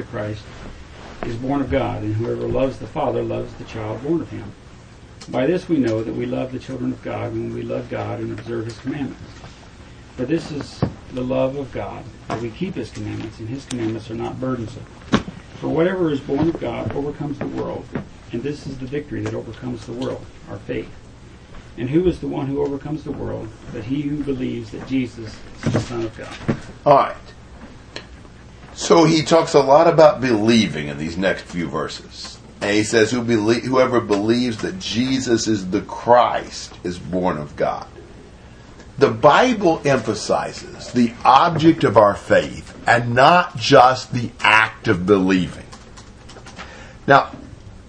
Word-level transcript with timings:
the 0.00 0.06
Christ 0.06 0.42
is 1.24 1.36
born 1.36 1.60
of 1.60 1.70
God, 1.70 2.02
and 2.02 2.14
whoever 2.14 2.48
loves 2.48 2.78
the 2.78 2.86
Father 2.86 3.22
loves 3.22 3.52
the 3.54 3.64
child 3.64 4.02
born 4.02 4.22
of 4.22 4.30
him. 4.30 4.50
By 5.28 5.46
this 5.46 5.68
we 5.68 5.76
know 5.76 6.02
that 6.02 6.14
we 6.14 6.24
love 6.24 6.52
the 6.52 6.58
children 6.58 6.92
of 6.92 7.02
God 7.02 7.32
when 7.32 7.52
we 7.52 7.62
love 7.62 7.90
God 7.90 8.20
and 8.20 8.32
observe 8.38 8.64
his 8.64 8.78
commandments. 8.78 9.22
For 10.16 10.24
this 10.24 10.50
is 10.50 10.82
the 11.12 11.20
love 11.20 11.56
of 11.56 11.70
God, 11.72 12.02
that 12.28 12.40
we 12.40 12.50
keep 12.50 12.74
his 12.74 12.90
commandments, 12.90 13.38
and 13.38 13.48
his 13.48 13.66
commandments 13.66 14.10
are 14.10 14.14
not 14.14 14.40
burdensome. 14.40 14.84
For 15.60 15.68
whatever 15.68 16.10
is 16.10 16.20
born 16.20 16.48
of 16.48 16.58
God 16.58 16.92
overcomes 16.92 17.38
the 17.38 17.46
world, 17.46 17.86
and 18.32 18.42
this 18.42 18.66
is 18.66 18.78
the 18.78 18.86
victory 18.86 19.20
that 19.22 19.34
overcomes 19.34 19.84
the 19.84 19.92
world, 19.92 20.24
our 20.48 20.58
faith. 20.60 20.90
And 21.76 21.90
who 21.90 22.06
is 22.06 22.20
the 22.20 22.28
one 22.28 22.46
who 22.46 22.62
overcomes 22.62 23.04
the 23.04 23.12
world, 23.12 23.48
but 23.72 23.84
he 23.84 24.02
who 24.02 24.24
believes 24.24 24.70
that 24.70 24.86
Jesus 24.86 25.36
is 25.64 25.72
the 25.72 25.80
Son 25.80 26.04
of 26.04 26.16
God? 26.16 26.58
All 26.86 26.96
right. 26.96 27.16
So 28.80 29.04
he 29.04 29.20
talks 29.20 29.52
a 29.52 29.60
lot 29.60 29.88
about 29.88 30.22
believing 30.22 30.88
in 30.88 30.96
these 30.96 31.18
next 31.18 31.42
few 31.42 31.68
verses. 31.68 32.38
And 32.62 32.70
he 32.70 32.82
says, 32.82 33.10
Who 33.10 33.22
belie- 33.22 33.60
whoever 33.60 34.00
believes 34.00 34.56
that 34.62 34.78
Jesus 34.78 35.46
is 35.46 35.68
the 35.68 35.82
Christ 35.82 36.72
is 36.82 36.98
born 36.98 37.36
of 37.36 37.56
God. 37.56 37.86
The 38.96 39.10
Bible 39.10 39.82
emphasizes 39.84 40.92
the 40.92 41.12
object 41.26 41.84
of 41.84 41.98
our 41.98 42.14
faith 42.14 42.74
and 42.86 43.14
not 43.14 43.54
just 43.58 44.14
the 44.14 44.30
act 44.40 44.88
of 44.88 45.04
believing. 45.04 45.66
Now, 47.06 47.32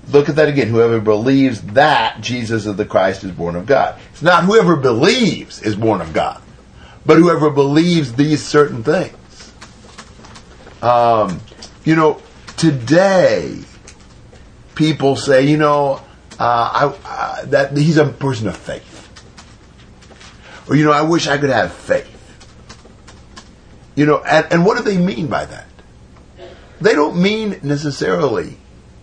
look 0.10 0.28
at 0.28 0.36
that 0.36 0.50
again. 0.50 0.68
Whoever 0.68 1.00
believes 1.00 1.62
that 1.62 2.20
Jesus 2.20 2.66
is 2.66 2.76
the 2.76 2.84
Christ 2.84 3.24
is 3.24 3.32
born 3.32 3.56
of 3.56 3.66
God. 3.66 3.98
It's 4.12 4.22
not 4.22 4.44
whoever 4.44 4.76
believes 4.76 5.62
is 5.62 5.78
born 5.78 6.02
of 6.02 6.12
God, 6.12 6.42
but 7.06 7.18
whoever 7.18 7.50
believes 7.50 8.12
these 8.12 8.46
certain 8.46 8.84
things. 8.84 9.16
Um, 10.82 11.40
you 11.84 11.96
know, 11.96 12.22
today 12.58 13.60
people 14.76 15.16
say, 15.16 15.46
you 15.46 15.58
know, 15.58 16.02
uh, 16.40 16.94
I, 16.96 16.98
uh, 17.06 17.46
that 17.46 17.78
he's 17.78 17.98
a 17.98 18.08
person 18.08 18.48
of 18.48 18.58
faith, 18.58 19.10
or 20.68 20.76
you 20.76 20.84
know, 20.84 20.92
I 20.92 21.02
wish 21.02 21.28
I 21.28 21.38
could 21.38 21.50
have 21.50 21.72
faith. 21.72 22.08
You 23.96 24.06
know, 24.06 24.24
and, 24.24 24.48
and 24.52 24.66
what 24.66 24.78
do 24.78 24.84
they 24.84 24.98
mean 24.98 25.28
by 25.28 25.46
that? 25.46 25.68
They 26.80 26.94
don't 26.94 27.22
mean 27.22 27.60
necessarily 27.62 28.58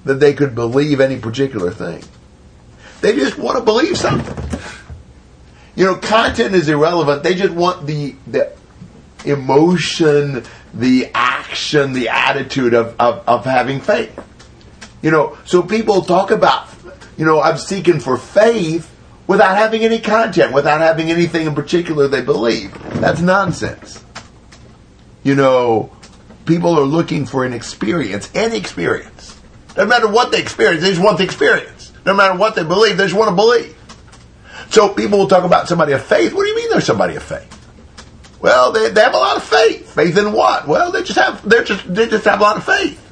that 0.04 0.14
they 0.14 0.32
could 0.32 0.54
believe 0.54 1.00
any 1.00 1.18
particular 1.18 1.70
thing. 1.70 2.02
They 3.00 3.14
just 3.14 3.38
want 3.38 3.58
to 3.58 3.64
believe 3.64 3.96
something. 3.96 4.60
You 5.76 5.84
know, 5.84 5.94
content 5.94 6.56
is 6.56 6.68
irrelevant. 6.68 7.22
They 7.22 7.34
just 7.34 7.54
want 7.54 7.86
the 7.86 8.16
the 8.26 8.52
emotion, 9.24 10.44
the 10.74 11.10
action, 11.14 11.92
the 11.92 12.08
attitude 12.08 12.74
of, 12.74 12.94
of, 12.98 13.26
of 13.26 13.44
having 13.44 13.80
faith. 13.80 14.18
You 15.02 15.10
know, 15.10 15.38
so 15.44 15.62
people 15.62 16.02
talk 16.02 16.30
about, 16.30 16.68
you 17.16 17.24
know, 17.24 17.40
I'm 17.40 17.56
seeking 17.56 18.00
for 18.00 18.16
faith 18.16 18.94
without 19.26 19.56
having 19.56 19.82
any 19.82 20.00
content, 20.00 20.52
without 20.52 20.80
having 20.80 21.10
anything 21.10 21.46
in 21.46 21.54
particular 21.54 22.08
they 22.08 22.22
believe. 22.22 22.72
That's 23.00 23.20
nonsense. 23.20 24.04
You 25.22 25.34
know, 25.34 25.92
people 26.46 26.78
are 26.78 26.84
looking 26.84 27.26
for 27.26 27.44
an 27.44 27.52
experience, 27.52 28.30
any 28.34 28.56
experience. 28.56 29.38
Doesn't 29.74 29.88
matter 29.88 30.08
what 30.08 30.32
they 30.32 30.40
experience, 30.40 30.82
they 30.82 30.90
just 30.90 31.02
want 31.02 31.18
the 31.18 31.24
experience. 31.24 31.92
No 32.04 32.14
matter 32.14 32.36
what 32.36 32.54
they 32.54 32.64
believe, 32.64 32.96
they 32.96 33.04
just 33.04 33.16
want 33.16 33.28
to 33.28 33.36
believe. 33.36 33.76
So 34.70 34.88
people 34.88 35.18
will 35.18 35.28
talk 35.28 35.44
about 35.44 35.68
somebody 35.68 35.92
of 35.92 36.02
faith. 36.02 36.32
What 36.34 36.42
do 36.42 36.48
you 36.48 36.56
mean 36.56 36.70
they're 36.70 36.80
somebody 36.80 37.16
of 37.16 37.22
faith? 37.22 37.57
Well, 38.40 38.72
they, 38.72 38.90
they 38.90 39.00
have 39.00 39.14
a 39.14 39.18
lot 39.18 39.36
of 39.36 39.42
faith. 39.42 39.92
Faith 39.94 40.16
in 40.16 40.32
what? 40.32 40.68
Well, 40.68 40.92
they 40.92 41.02
just 41.02 41.18
have 41.18 41.46
they 41.48 41.64
just 41.64 41.92
they 41.92 42.06
just 42.06 42.24
have 42.24 42.40
a 42.40 42.42
lot 42.42 42.56
of 42.56 42.64
faith. 42.64 43.04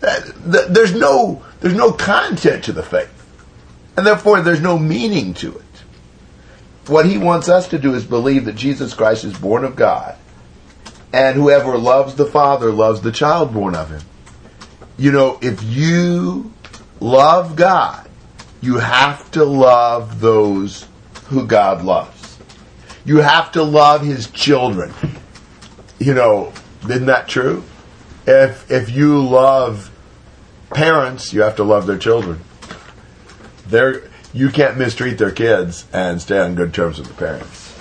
There's 0.00 0.94
no 0.94 1.42
there's 1.60 1.74
no 1.74 1.92
content 1.92 2.64
to 2.64 2.72
the 2.72 2.82
faith, 2.82 3.10
and 3.96 4.06
therefore 4.06 4.40
there's 4.40 4.60
no 4.60 4.78
meaning 4.78 5.34
to 5.34 5.56
it. 5.56 5.62
What 6.86 7.06
he 7.06 7.18
wants 7.18 7.48
us 7.48 7.68
to 7.68 7.78
do 7.78 7.94
is 7.94 8.04
believe 8.04 8.44
that 8.44 8.54
Jesus 8.54 8.94
Christ 8.94 9.24
is 9.24 9.36
born 9.36 9.64
of 9.64 9.74
God, 9.74 10.16
and 11.12 11.36
whoever 11.36 11.76
loves 11.76 12.14
the 12.14 12.26
Father 12.26 12.70
loves 12.70 13.00
the 13.00 13.12
child 13.12 13.52
born 13.52 13.74
of 13.74 13.90
him. 13.90 14.02
You 14.96 15.12
know, 15.12 15.38
if 15.42 15.62
you 15.62 16.52
love 17.00 17.56
God, 17.56 18.08
you 18.62 18.78
have 18.78 19.30
to 19.32 19.44
love 19.44 20.20
those 20.20 20.86
who 21.24 21.46
God 21.46 21.84
loves. 21.84 22.15
You 23.06 23.18
have 23.18 23.52
to 23.52 23.62
love 23.62 24.02
his 24.02 24.28
children. 24.30 24.92
You 26.00 26.12
know, 26.12 26.52
isn't 26.82 27.06
that 27.06 27.28
true? 27.28 27.62
If 28.26 28.68
if 28.70 28.90
you 28.90 29.22
love 29.22 29.90
parents, 30.70 31.32
you 31.32 31.42
have 31.42 31.56
to 31.56 31.64
love 31.64 31.86
their 31.86 31.98
children. 31.98 32.40
They're 33.68 34.02
you 34.32 34.50
can't 34.50 34.76
mistreat 34.76 35.18
their 35.18 35.30
kids 35.30 35.86
and 35.92 36.20
stay 36.20 36.38
on 36.40 36.56
good 36.56 36.74
terms 36.74 36.98
with 36.98 37.06
the 37.06 37.14
parents. 37.14 37.78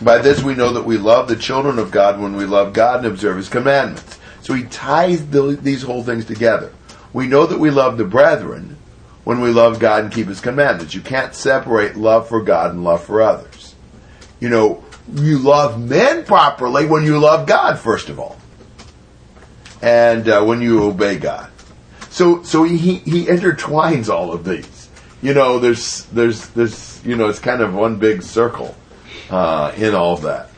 By 0.00 0.18
this 0.18 0.42
we 0.42 0.54
know 0.54 0.72
that 0.72 0.86
we 0.86 0.96
love 0.96 1.28
the 1.28 1.36
children 1.36 1.78
of 1.78 1.90
God 1.90 2.18
when 2.18 2.34
we 2.34 2.46
love 2.46 2.72
God 2.72 2.98
and 2.98 3.06
observe 3.06 3.36
his 3.36 3.50
commandments. 3.50 4.18
So 4.40 4.54
he 4.54 4.64
ties 4.64 5.28
the, 5.28 5.58
these 5.60 5.82
whole 5.82 6.02
things 6.02 6.24
together. 6.24 6.72
We 7.12 7.26
know 7.26 7.46
that 7.46 7.60
we 7.60 7.70
love 7.70 7.98
the 7.98 8.04
brethren 8.04 8.78
when 9.24 9.40
we 9.40 9.50
love 9.50 9.78
God 9.78 10.04
and 10.04 10.12
keep 10.12 10.26
his 10.26 10.40
commandments. 10.40 10.94
You 10.94 11.02
can't 11.02 11.34
separate 11.34 11.96
love 11.96 12.28
for 12.28 12.42
God 12.42 12.72
and 12.72 12.82
love 12.82 13.04
for 13.04 13.22
others. 13.22 13.51
You 14.42 14.48
know, 14.48 14.82
you 15.14 15.38
love 15.38 15.80
men 15.80 16.24
properly 16.24 16.84
when 16.84 17.04
you 17.04 17.20
love 17.20 17.46
God, 17.46 17.78
first 17.78 18.08
of 18.08 18.18
all. 18.18 18.36
And 19.80 20.28
uh, 20.28 20.42
when 20.42 20.60
you 20.60 20.82
obey 20.82 21.16
God. 21.16 21.48
So, 22.10 22.42
so 22.42 22.64
he, 22.64 22.96
he 22.96 23.26
intertwines 23.26 24.12
all 24.12 24.32
of 24.32 24.44
these. 24.44 24.90
You 25.22 25.32
know, 25.32 25.60
there's, 25.60 26.06
there's, 26.06 26.48
there's, 26.48 27.00
you 27.06 27.14
know, 27.14 27.28
it's 27.28 27.38
kind 27.38 27.60
of 27.62 27.72
one 27.72 28.00
big 28.00 28.22
circle, 28.22 28.74
uh, 29.30 29.72
in 29.76 29.94
all 29.94 30.16
that. 30.16 30.50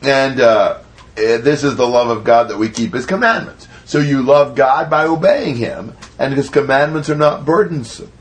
And, 0.00 0.38
uh, 0.38 0.78
eh, 1.16 1.38
this 1.38 1.64
is 1.64 1.74
the 1.74 1.88
love 1.88 2.10
of 2.16 2.22
God 2.22 2.50
that 2.50 2.58
we 2.58 2.68
keep 2.68 2.94
His 2.94 3.04
commandments. 3.04 3.66
So 3.84 3.98
you 3.98 4.22
love 4.22 4.54
God 4.54 4.88
by 4.88 5.06
obeying 5.06 5.56
Him, 5.56 5.96
and 6.20 6.34
His 6.34 6.48
commandments 6.50 7.10
are 7.10 7.16
not 7.16 7.44
burdensome. 7.44 8.12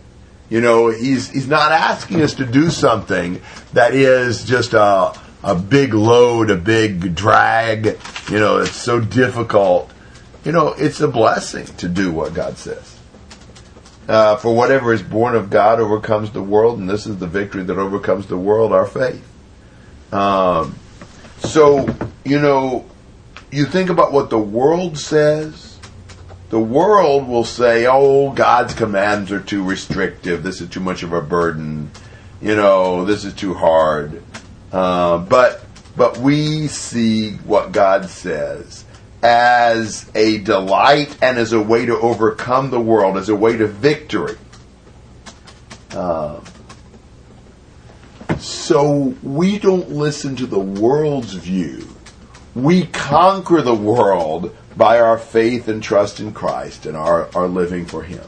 You 0.49 0.61
know, 0.61 0.89
He's 0.89 1.29
He's 1.29 1.47
not 1.47 1.71
asking 1.71 2.21
us 2.21 2.35
to 2.35 2.45
do 2.45 2.69
something 2.69 3.41
that 3.73 3.93
is 3.93 4.43
just 4.45 4.73
a 4.73 5.13
a 5.43 5.55
big 5.55 5.93
load, 5.93 6.49
a 6.49 6.55
big 6.55 7.15
drag. 7.15 7.97
You 8.29 8.39
know, 8.39 8.59
it's 8.59 8.75
so 8.75 8.99
difficult. 8.99 9.91
You 10.45 10.51
know, 10.51 10.69
it's 10.69 11.01
a 11.01 11.07
blessing 11.07 11.65
to 11.77 11.87
do 11.87 12.11
what 12.11 12.33
God 12.33 12.57
says. 12.57 12.97
Uh, 14.07 14.35
for 14.35 14.53
whatever 14.53 14.91
is 14.91 15.01
born 15.01 15.35
of 15.35 15.49
God 15.49 15.79
overcomes 15.79 16.31
the 16.31 16.43
world, 16.43 16.79
and 16.79 16.89
this 16.89 17.05
is 17.05 17.17
the 17.17 17.27
victory 17.27 17.63
that 17.63 17.77
overcomes 17.77 18.27
the 18.27 18.37
world, 18.37 18.73
our 18.73 18.85
faith. 18.85 19.25
Um, 20.13 20.75
so, 21.39 21.87
you 22.25 22.39
know, 22.39 22.85
you 23.51 23.65
think 23.65 23.89
about 23.89 24.11
what 24.11 24.29
the 24.29 24.39
world 24.39 24.97
says. 24.97 25.72
The 26.53 26.59
world 26.59 27.27
will 27.27 27.45
say, 27.45 27.87
oh, 27.87 28.29
God's 28.29 28.75
commands 28.75 29.31
are 29.31 29.39
too 29.39 29.63
restrictive. 29.63 30.43
This 30.43 30.61
is 30.61 30.69
too 30.69 30.81
much 30.81 31.01
of 31.01 31.11
a 31.11 31.19
burden. 31.19 31.89
You 32.43 32.55
know, 32.55 33.05
this 33.05 33.25
is 33.25 33.33
too 33.33 33.55
hard. 33.55 34.21
Uh, 34.71 35.17
but, 35.17 35.65
but 35.97 36.19
we 36.19 36.67
see 36.67 37.31
what 37.37 37.71
God 37.71 38.07
says 38.07 38.85
as 39.23 40.11
a 40.13 40.37
delight 40.43 41.17
and 41.23 41.39
as 41.39 41.53
a 41.53 41.59
way 41.59 41.87
to 41.87 41.99
overcome 41.99 42.69
the 42.69 42.79
world, 42.79 43.17
as 43.17 43.29
a 43.29 43.35
way 43.35 43.57
to 43.57 43.65
victory. 43.65 44.37
Um, 45.95 46.45
so 48.37 49.15
we 49.23 49.57
don't 49.57 49.89
listen 49.89 50.35
to 50.35 50.45
the 50.45 50.59
world's 50.59 51.33
view. 51.33 51.87
We 52.53 52.85
conquer 52.85 53.63
the 53.63 53.73
world 53.73 54.55
by 54.75 54.99
our 54.99 55.17
faith 55.17 55.67
and 55.67 55.81
trust 55.81 56.19
in 56.19 56.33
Christ 56.33 56.85
and 56.85 56.97
our, 56.97 57.29
our 57.35 57.47
living 57.47 57.85
for 57.85 58.03
Him. 58.03 58.23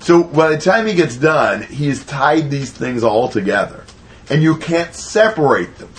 So 0.00 0.22
by 0.22 0.48
the 0.48 0.58
time 0.58 0.86
he 0.86 0.94
gets 0.94 1.16
done, 1.16 1.62
he 1.62 1.88
has 1.88 2.02
tied 2.02 2.50
these 2.50 2.70
things 2.70 3.04
all 3.04 3.28
together. 3.28 3.84
And 4.30 4.42
you 4.42 4.56
can't 4.56 4.94
separate 4.94 5.76
them. 5.76 5.92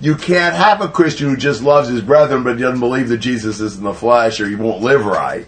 You 0.00 0.14
can't 0.14 0.54
have 0.54 0.80
a 0.80 0.88
Christian 0.88 1.30
who 1.30 1.36
just 1.36 1.62
loves 1.62 1.88
his 1.88 2.02
brethren 2.02 2.44
but 2.44 2.58
doesn't 2.58 2.78
believe 2.78 3.08
that 3.08 3.18
Jesus 3.18 3.60
is 3.60 3.76
in 3.76 3.82
the 3.82 3.92
flesh 3.92 4.38
or 4.40 4.48
he 4.48 4.54
won't 4.54 4.82
live 4.82 5.04
right. 5.04 5.46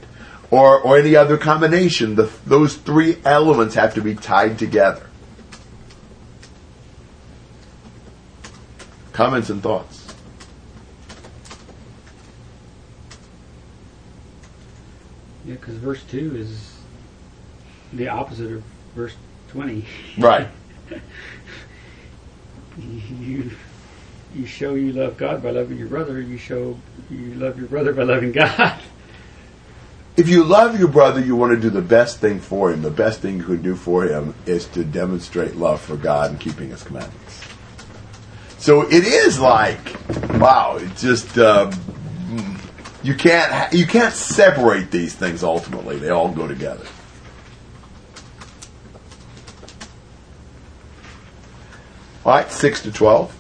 Or, 0.51 0.81
or 0.81 0.99
any 0.99 1.15
other 1.15 1.37
combination. 1.37 2.15
The, 2.15 2.29
those 2.45 2.75
three 2.75 3.19
elements 3.25 3.75
have 3.75 3.95
to 3.95 4.01
be 4.01 4.17
tied 4.17 4.59
together. 4.59 5.07
Comments 9.13 9.49
and 9.49 9.63
thoughts? 9.63 10.08
Yeah, 15.49 15.55
because 15.55 15.77
verse 15.77 16.03
2 16.11 16.37
is 16.37 16.75
the 17.95 18.09
opposite 18.09 18.53
of 18.53 18.63
verse 18.95 19.15
20. 19.49 19.83
Right. 20.19 20.47
you, 22.79 23.51
you 24.35 24.47
show 24.47 24.75
you 24.75 24.93
love 24.93 25.17
God 25.17 25.43
by 25.43 25.51
loving 25.51 25.79
your 25.79 25.89
brother. 25.89 26.21
You 26.21 26.37
show 26.37 26.79
you 27.11 27.33
love 27.35 27.59
your 27.59 27.69
brother 27.69 27.95
by 27.95 28.03
loving 28.03 28.33
God. 28.33 28.79
If 30.19 30.29
you 30.29 30.43
love 30.43 30.81
your 30.81 30.89
brother, 30.89 31.21
you 31.21 31.37
want 31.37 31.53
to 31.53 31.61
do 31.61 31.71
the 31.71 31.81
best 31.81 32.19
thing 32.19 32.41
for 32.41 32.73
him. 32.73 32.83
The 32.83 32.91
best 32.91 33.21
thing 33.21 33.37
you 33.37 33.45
can 33.45 33.63
do 33.63 33.77
for 33.77 34.03
him 34.03 34.35
is 34.47 34.67
to 34.71 34.83
demonstrate 34.83 35.55
love 35.55 35.81
for 35.81 35.97
God 35.97 36.33
and 36.33 36.41
keeping 36.41 36.71
His 36.71 36.83
commandments. 36.83 37.41
So 38.59 38.83
it 38.83 39.05
is 39.05 39.39
like, 39.39 39.95
wow, 40.41 40.77
it's 40.81 41.01
just 41.01 41.39
uh, 41.39 41.71
you 43.03 43.15
can't 43.15 43.73
you 43.73 43.87
can't 43.87 44.15
separate 44.15 44.91
these 44.91 45.15
things. 45.15 45.43
Ultimately, 45.45 45.99
they 45.99 46.11
all 46.11 46.31
go 46.31 46.47
together. 46.49 46.87
All 52.25 52.33
right, 52.33 52.51
six 52.51 52.83
to 52.83 52.93
twelve. 52.93 53.35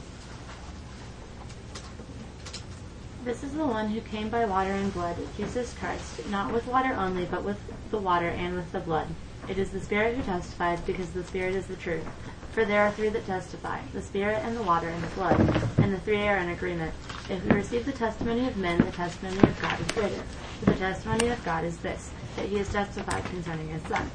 This 3.25 3.43
is 3.43 3.52
the 3.52 3.66
one 3.66 3.88
who 3.88 4.00
came 4.00 4.31
by 4.31 4.46
water 4.46 4.70
and 4.70 4.90
blood, 4.94 5.16
Jesus 5.37 5.75
Christ, 5.78 6.26
not 6.31 6.50
with 6.52 6.66
water 6.66 6.94
only, 6.94 7.26
but 7.26 7.44
with 7.44 7.60
the 7.90 7.99
water 7.99 8.28
and 8.28 8.55
with 8.55 8.72
the 8.72 8.81
blood. 8.81 9.08
It 9.48 9.58
is 9.58 9.70
the 9.70 9.80
Spirit 9.80 10.16
who 10.16 10.22
testifies, 10.22 10.80
because 10.82 11.10
the 11.10 11.24
Spirit 11.24 11.54
is 11.54 11.66
the 11.66 11.76
truth. 11.76 12.04
For 12.52 12.64
there 12.64 12.82
are 12.82 12.92
three 12.92 13.08
that 13.08 13.24
testify 13.24 13.80
the 13.92 14.02
Spirit, 14.02 14.42
and 14.44 14.56
the 14.56 14.62
water, 14.62 14.88
and 14.88 15.02
the 15.02 15.14
blood, 15.14 15.38
and 15.78 15.92
the 15.92 16.00
three 16.00 16.26
are 16.26 16.36
in 16.38 16.50
agreement. 16.50 16.92
If 17.30 17.44
we 17.44 17.50
receive 17.50 17.86
the 17.86 17.92
testimony 17.92 18.46
of 18.46 18.56
men, 18.56 18.78
the 18.78 18.92
testimony 18.92 19.38
of 19.38 19.60
God 19.60 19.80
is 19.80 19.86
greater. 19.92 20.22
For 20.58 20.66
the 20.66 20.74
testimony 20.74 21.28
of 21.28 21.44
God 21.44 21.64
is 21.64 21.78
this, 21.78 22.10
that 22.36 22.46
he 22.46 22.56
has 22.56 22.68
testified 22.70 23.24
concerning 23.24 23.68
his 23.68 23.82
Son. 23.82 24.10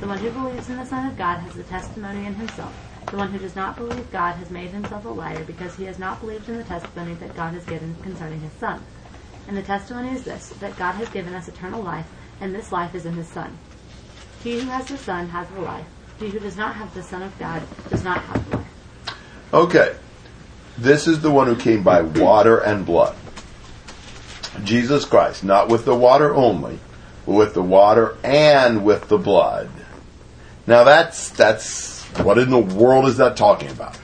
The 0.00 0.08
one 0.08 0.18
who 0.18 0.30
believes 0.30 0.68
in 0.68 0.76
the 0.76 0.86
Son 0.86 1.06
of 1.06 1.16
God 1.16 1.38
has 1.38 1.54
the 1.54 1.62
testimony 1.64 2.26
in 2.26 2.34
himself. 2.34 2.74
The 3.10 3.18
one 3.18 3.30
who 3.30 3.38
does 3.38 3.54
not 3.54 3.76
believe 3.76 4.10
God 4.10 4.36
has 4.36 4.50
made 4.50 4.70
himself 4.70 5.04
a 5.04 5.08
liar 5.08 5.44
because 5.44 5.76
he 5.76 5.84
has 5.84 5.98
not 5.98 6.20
believed 6.20 6.48
in 6.48 6.56
the 6.56 6.64
testimony 6.64 7.14
that 7.14 7.36
God 7.36 7.54
has 7.54 7.64
given 7.66 7.94
concerning 8.02 8.40
his 8.40 8.52
Son. 8.54 8.84
And 9.46 9.56
the 9.56 9.62
testimony 9.62 10.12
is 10.12 10.24
this, 10.24 10.48
that 10.60 10.76
God 10.76 10.94
has 10.94 11.10
given 11.10 11.34
us 11.34 11.46
eternal 11.46 11.82
life, 11.82 12.10
and 12.40 12.54
this 12.54 12.72
life 12.72 12.94
is 12.94 13.06
in 13.06 13.14
his 13.14 13.28
Son. 13.28 13.58
He 14.42 14.60
who 14.60 14.68
has 14.70 14.86
the 14.86 14.98
Son 14.98 15.28
has 15.28 15.48
the 15.50 15.60
life. 15.60 15.86
He 16.18 16.28
who 16.28 16.38
does 16.38 16.56
not 16.56 16.74
have 16.76 16.92
the 16.94 17.02
Son 17.02 17.22
of 17.22 17.38
God 17.38 17.62
does 17.90 18.04
not 18.04 18.20
have 18.22 18.50
the 18.50 18.56
life. 18.56 18.66
Okay. 19.54 19.96
This 20.78 21.06
is 21.06 21.20
the 21.20 21.30
one 21.30 21.46
who 21.46 21.56
came 21.56 21.82
by 21.82 22.02
water 22.02 22.58
and 22.58 22.84
blood. 22.86 23.14
Jesus 24.64 25.04
Christ, 25.04 25.44
not 25.44 25.68
with 25.68 25.84
the 25.84 25.94
water 25.94 26.34
only, 26.34 26.78
but 27.26 27.32
with 27.32 27.54
the 27.54 27.62
water 27.62 28.16
and 28.24 28.84
with 28.84 29.08
the 29.08 29.18
blood. 29.18 29.70
Now 30.66 30.84
that's 30.84 31.30
that's 31.30 32.02
what 32.18 32.38
in 32.38 32.50
the 32.50 32.58
world 32.58 33.06
is 33.06 33.16
that 33.18 33.36
talking 33.36 33.70
about? 33.70 33.98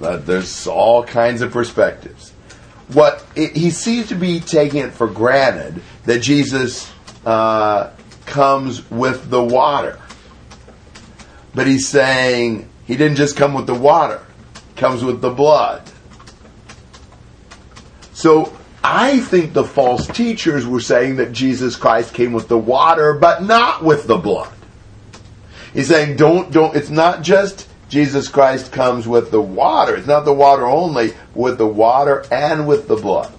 That 0.00 0.26
there's 0.26 0.66
all 0.66 1.04
kinds 1.04 1.42
of 1.42 1.52
perspectives. 1.52 2.30
What 2.88 3.24
it, 3.36 3.56
he 3.56 3.70
seems 3.70 4.08
to 4.08 4.14
be 4.14 4.40
taking 4.40 4.80
it 4.80 4.92
for 4.92 5.06
granted 5.06 5.82
that 6.04 6.20
Jesus 6.20 6.90
uh, 7.24 7.90
comes 8.30 8.88
with 8.90 9.28
the 9.28 9.42
water, 9.42 10.00
but 11.54 11.66
he's 11.66 11.88
saying 11.88 12.68
he 12.86 12.96
didn't 12.96 13.16
just 13.16 13.36
come 13.36 13.54
with 13.54 13.66
the 13.66 13.74
water; 13.74 14.24
comes 14.76 15.04
with 15.04 15.20
the 15.20 15.30
blood. 15.30 15.82
So 18.12 18.56
I 18.82 19.20
think 19.20 19.52
the 19.52 19.64
false 19.64 20.06
teachers 20.06 20.66
were 20.66 20.80
saying 20.80 21.16
that 21.16 21.32
Jesus 21.32 21.76
Christ 21.76 22.14
came 22.14 22.32
with 22.32 22.48
the 22.48 22.58
water, 22.58 23.14
but 23.14 23.42
not 23.42 23.84
with 23.84 24.06
the 24.06 24.16
blood. 24.16 24.52
He's 25.72 25.88
saying, 25.88 26.16
don't, 26.16 26.50
don't, 26.50 26.74
it's 26.74 26.90
not 26.90 27.22
just 27.22 27.68
Jesus 27.88 28.28
Christ 28.28 28.72
comes 28.72 29.06
with 29.06 29.30
the 29.30 29.40
water. 29.40 29.96
It's 29.96 30.06
not 30.06 30.24
the 30.24 30.32
water 30.32 30.66
only, 30.66 31.12
with 31.34 31.58
the 31.58 31.66
water 31.66 32.24
and 32.30 32.66
with 32.66 32.88
the 32.88 32.96
blood. 32.96 33.32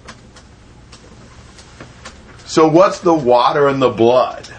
So 2.44 2.68
what's 2.68 3.00
the 3.00 3.14
water 3.14 3.68
and 3.68 3.80
the 3.80 3.90
blood? 3.90 4.51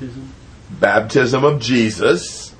Baptism. 0.00 0.32
Baptism 0.70 1.44
of 1.44 1.60
Jesus. 1.60 2.54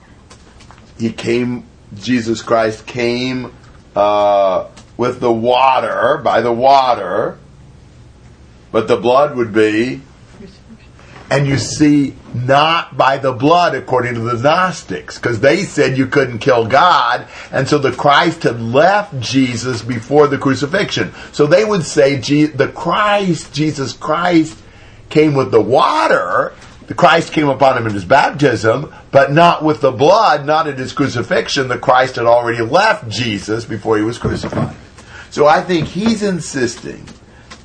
He 0.98 1.10
came, 1.10 1.64
Jesus 1.94 2.42
Christ 2.42 2.87
came 2.87 3.54
uh, 3.96 4.69
with 4.98 5.20
the 5.20 5.32
water, 5.32 6.20
by 6.22 6.42
the 6.42 6.52
water, 6.52 7.38
but 8.70 8.88
the 8.88 8.96
blood 8.96 9.37
would 9.37 9.54
be. 9.54 10.02
And 11.31 11.46
you 11.46 11.58
see, 11.58 12.16
not 12.34 12.96
by 12.96 13.19
the 13.19 13.32
blood, 13.32 13.76
according 13.76 14.14
to 14.14 14.20
the 14.20 14.37
Gnostics, 14.37 15.16
because 15.16 15.38
they 15.38 15.62
said 15.62 15.96
you 15.96 16.08
couldn't 16.08 16.40
kill 16.40 16.66
God, 16.66 17.28
and 17.52 17.69
so 17.69 17.78
the 17.78 17.92
Christ 17.92 18.42
had 18.42 18.60
left 18.60 19.19
Jesus 19.20 19.81
before 19.81 20.26
the 20.26 20.38
crucifixion. 20.38 21.14
So 21.32 21.46
they 21.46 21.64
would 21.64 21.84
say 21.84 22.16
the 22.16 22.72
Christ, 22.75 23.54
Jesus 23.54 23.92
Christ, 23.92 24.58
came 25.08 25.34
with 25.34 25.52
the 25.52 25.60
water. 25.60 26.52
The 26.90 26.96
Christ 26.96 27.32
came 27.32 27.48
upon 27.48 27.78
him 27.78 27.87
in 27.87 27.94
his 27.94 28.04
baptism, 28.04 28.92
but 29.12 29.31
not 29.31 29.62
with 29.62 29.81
the 29.81 29.92
blood, 29.92 30.44
not 30.44 30.66
at 30.66 30.76
his 30.76 30.92
crucifixion. 30.92 31.69
The 31.69 31.78
Christ 31.78 32.16
had 32.16 32.26
already 32.26 32.64
left 32.64 33.08
Jesus 33.08 33.64
before 33.64 33.96
he 33.96 34.02
was 34.02 34.19
crucified. 34.19 34.75
So 35.31 35.46
I 35.46 35.62
think 35.62 35.87
he's 35.87 36.25
insisting 36.25 37.06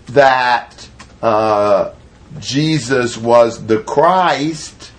that 0.10 0.88
uh, 1.24 1.94
Jesus 2.38 3.18
was 3.18 3.66
the 3.66 3.80
Christ 3.80 4.92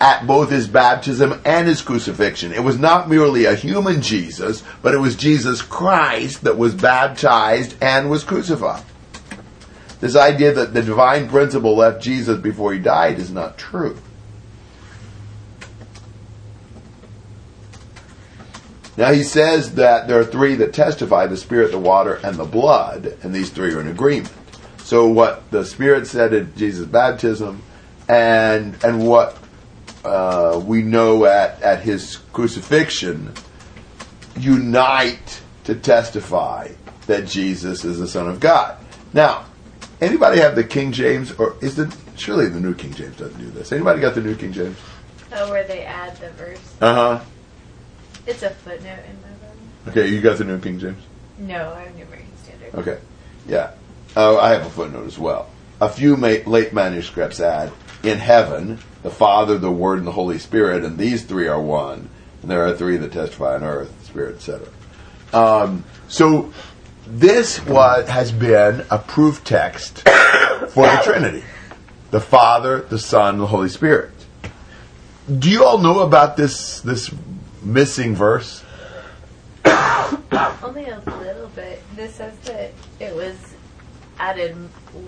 at 0.00 0.26
both 0.26 0.48
his 0.48 0.66
baptism 0.66 1.38
and 1.44 1.68
his 1.68 1.82
crucifixion. 1.82 2.54
It 2.54 2.64
was 2.64 2.78
not 2.78 3.10
merely 3.10 3.44
a 3.44 3.54
human 3.54 4.00
Jesus, 4.00 4.62
but 4.80 4.94
it 4.94 4.98
was 4.98 5.14
Jesus 5.14 5.60
Christ 5.60 6.44
that 6.44 6.56
was 6.56 6.74
baptized 6.74 7.76
and 7.82 8.08
was 8.08 8.24
crucified. 8.24 8.82
This 10.00 10.14
idea 10.14 10.52
that 10.52 10.74
the 10.74 10.82
divine 10.82 11.28
principle 11.28 11.76
left 11.76 12.02
Jesus 12.02 12.38
before 12.38 12.72
he 12.72 12.78
died 12.78 13.18
is 13.18 13.30
not 13.30 13.58
true. 13.58 13.98
Now 18.96 19.12
he 19.12 19.22
says 19.22 19.74
that 19.74 20.08
there 20.08 20.18
are 20.18 20.24
three 20.24 20.56
that 20.56 20.72
testify 20.72 21.26
the 21.26 21.36
Spirit, 21.36 21.70
the 21.70 21.78
water, 21.78 22.20
and 22.24 22.36
the 22.36 22.44
blood, 22.44 23.16
and 23.22 23.32
these 23.32 23.50
three 23.50 23.72
are 23.72 23.80
in 23.80 23.88
agreement. 23.88 24.32
So 24.78 25.06
what 25.06 25.48
the 25.50 25.64
Spirit 25.64 26.06
said 26.06 26.34
at 26.34 26.56
Jesus' 26.56 26.86
baptism, 26.86 27.62
and 28.08 28.76
and 28.82 29.06
what 29.06 29.38
uh, 30.04 30.60
we 30.64 30.82
know 30.82 31.26
at, 31.26 31.62
at 31.62 31.82
his 31.82 32.16
crucifixion, 32.32 33.32
unite 34.36 35.42
to 35.64 35.74
testify 35.74 36.72
that 37.06 37.26
Jesus 37.26 37.84
is 37.84 37.98
the 37.98 38.08
Son 38.08 38.28
of 38.28 38.40
God. 38.40 38.76
Now, 39.12 39.44
anybody 40.00 40.40
have 40.40 40.54
the 40.54 40.64
King 40.64 40.92
James, 40.92 41.32
or 41.32 41.56
is 41.60 41.78
it 41.78 41.94
surely 42.16 42.48
the 42.48 42.60
New 42.60 42.74
King 42.74 42.94
James 42.94 43.16
doesn't 43.16 43.38
do 43.38 43.50
this? 43.50 43.72
Anybody 43.72 44.00
got 44.00 44.14
the 44.14 44.20
New 44.20 44.36
King 44.36 44.52
James? 44.52 44.76
Oh, 45.32 45.50
where 45.50 45.64
they 45.64 45.84
add 45.84 46.16
the 46.18 46.30
verse. 46.30 46.60
Uh 46.80 46.94
huh. 46.94 47.24
It's 48.26 48.42
a 48.42 48.50
footnote 48.50 49.04
in 49.08 49.16
my 49.22 49.28
Bible. 49.28 49.88
Okay, 49.88 50.08
you 50.08 50.20
got 50.20 50.38
the 50.38 50.44
New 50.44 50.58
King 50.58 50.78
James. 50.78 51.02
No, 51.38 51.72
I 51.72 51.84
have 51.84 51.96
New 51.96 52.04
American 52.04 52.36
Standard. 52.42 52.74
Okay. 52.74 52.98
Yeah. 53.46 53.72
Oh, 54.16 54.38
I 54.38 54.50
have 54.50 54.66
a 54.66 54.70
footnote 54.70 55.06
as 55.06 55.18
well. 55.18 55.48
A 55.80 55.88
few 55.88 56.16
ma- 56.16 56.42
late 56.46 56.72
manuscripts 56.72 57.40
add, 57.40 57.72
in 58.02 58.18
heaven, 58.18 58.78
the 59.02 59.10
Father, 59.10 59.58
the 59.58 59.70
Word, 59.70 59.98
and 59.98 60.06
the 60.06 60.12
Holy 60.12 60.38
Spirit, 60.38 60.84
and 60.84 60.98
these 60.98 61.24
three 61.24 61.46
are 61.46 61.60
one. 61.60 62.08
And 62.42 62.50
there 62.50 62.66
are 62.66 62.74
three 62.74 62.96
that 62.96 63.12
testify 63.12 63.54
on 63.54 63.64
earth, 63.64 63.92
Spirit, 64.06 64.36
etc. 64.36 64.68
Um, 65.32 65.84
so 66.08 66.52
this 67.08 67.56
has 67.56 68.32
been 68.32 68.84
a 68.90 68.98
proof 68.98 69.42
text 69.44 70.00
for 70.68 70.86
the 70.86 71.00
Trinity. 71.02 71.42
The 72.10 72.20
Father, 72.20 72.82
the 72.82 72.98
Son, 72.98 73.38
the 73.38 73.46
Holy 73.46 73.68
Spirit. 73.68 74.10
Do 75.38 75.50
you 75.50 75.64
all 75.64 75.78
know 75.78 76.00
about 76.00 76.36
this, 76.36 76.80
this 76.80 77.10
missing 77.62 78.14
verse? 78.14 78.62
Only 79.64 80.86
a 80.86 81.02
little 81.20 81.48
bit. 81.54 81.82
This 81.96 82.14
says 82.14 82.38
that 82.40 82.72
it 83.00 83.14
was 83.14 83.36
added 84.18 84.56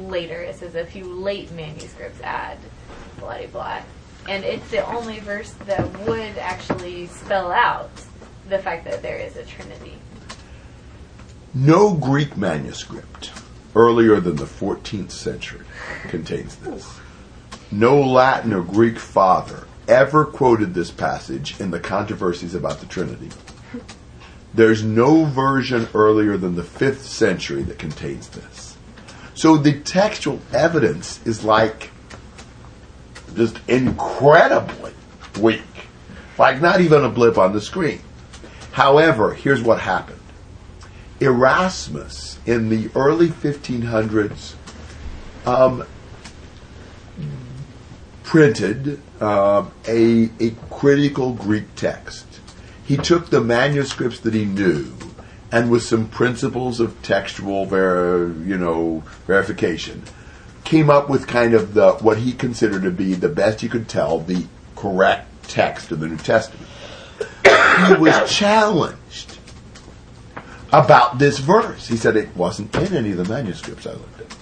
later. 0.00 0.40
It 0.40 0.56
says 0.56 0.74
a 0.74 0.84
few 0.86 1.04
late 1.04 1.50
manuscripts 1.52 2.20
add 2.22 2.58
blah 3.18 3.38
blah 3.38 3.46
blah. 3.46 3.82
And 4.28 4.44
it's 4.44 4.70
the 4.70 4.86
only 4.86 5.18
verse 5.20 5.52
that 5.64 5.90
would 6.00 6.36
actually 6.38 7.06
spell 7.06 7.50
out 7.50 7.90
the 8.48 8.58
fact 8.58 8.84
that 8.84 9.02
there 9.02 9.16
is 9.16 9.36
a 9.36 9.44
Trinity. 9.44 9.98
No 11.54 11.94
Greek 11.94 12.36
manuscript 12.36 13.32
earlier 13.74 14.20
than 14.20 14.36
the 14.36 14.44
14th 14.44 15.10
century 15.10 15.66
contains 16.08 16.54
this. 16.56 17.00
No 17.72 18.00
Latin 18.00 18.52
or 18.52 18.62
Greek 18.62 19.00
father 19.00 19.66
ever 19.88 20.24
quoted 20.24 20.74
this 20.74 20.92
passage 20.92 21.60
in 21.60 21.72
the 21.72 21.80
controversies 21.80 22.54
about 22.54 22.78
the 22.78 22.86
Trinity. 22.86 23.30
There's 24.54 24.84
no 24.84 25.24
version 25.24 25.88
earlier 25.92 26.36
than 26.36 26.54
the 26.54 26.62
5th 26.62 27.00
century 27.00 27.62
that 27.62 27.78
contains 27.80 28.28
this. 28.28 28.76
So 29.34 29.56
the 29.56 29.80
textual 29.80 30.40
evidence 30.52 31.24
is 31.26 31.42
like 31.42 31.90
just 33.34 33.58
incredibly 33.66 34.92
weak. 35.40 35.62
Like 36.38 36.60
not 36.60 36.80
even 36.80 37.04
a 37.04 37.08
blip 37.08 37.38
on 37.38 37.52
the 37.52 37.60
screen. 37.60 38.02
However, 38.70 39.34
here's 39.34 39.62
what 39.62 39.80
happened. 39.80 40.19
Erasmus 41.20 42.38
in 42.46 42.68
the 42.68 42.90
early 42.94 43.28
1500s 43.28 44.54
um, 45.46 45.84
printed 48.22 49.00
uh, 49.20 49.66
a, 49.86 50.30
a 50.40 50.50
critical 50.70 51.34
Greek 51.34 51.74
text. 51.76 52.26
He 52.84 52.96
took 52.96 53.30
the 53.30 53.40
manuscripts 53.40 54.20
that 54.20 54.34
he 54.34 54.44
knew 54.44 54.92
and 55.52 55.70
with 55.70 55.82
some 55.82 56.08
principles 56.08 56.80
of 56.80 57.00
textual 57.02 57.66
ver, 57.66 58.32
you 58.44 58.56
know 58.56 59.02
verification 59.26 60.02
came 60.64 60.90
up 60.90 61.08
with 61.10 61.26
kind 61.26 61.54
of 61.54 61.74
the 61.74 61.92
what 61.94 62.18
he 62.18 62.32
considered 62.32 62.82
to 62.82 62.90
be 62.90 63.14
the 63.14 63.28
best 63.28 63.60
he 63.60 63.68
could 63.68 63.88
tell 63.88 64.20
the 64.20 64.46
correct 64.76 65.26
text 65.48 65.90
of 65.90 65.98
the 65.98 66.06
New 66.06 66.16
Testament. 66.16 66.68
he 67.44 67.94
was 67.94 68.32
challenged 68.32 69.39
about 70.72 71.18
this 71.18 71.38
verse. 71.38 71.88
He 71.88 71.96
said 71.96 72.16
it 72.16 72.34
wasn't 72.36 72.74
in 72.76 72.94
any 72.94 73.12
of 73.12 73.16
the 73.16 73.24
manuscripts 73.24 73.86
I 73.86 73.92
looked 73.92 74.20
at. 74.20 74.36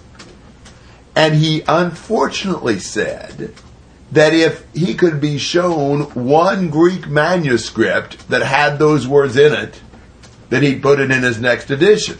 And 1.16 1.34
he 1.34 1.62
unfortunately 1.66 2.78
said 2.78 3.54
that 4.12 4.32
if 4.32 4.64
he 4.72 4.94
could 4.94 5.20
be 5.20 5.38
shown 5.38 6.02
one 6.14 6.70
Greek 6.70 7.08
manuscript 7.08 8.28
that 8.28 8.42
had 8.42 8.78
those 8.78 9.06
words 9.06 9.36
in 9.36 9.52
it, 9.52 9.80
that 10.50 10.62
he'd 10.62 10.82
put 10.82 11.00
it 11.00 11.10
in 11.10 11.22
his 11.22 11.40
next 11.40 11.70
edition. 11.70 12.18